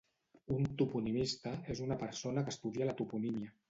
[0.55, 3.59] Un "toponimista" és una persona que estudia la toponímia.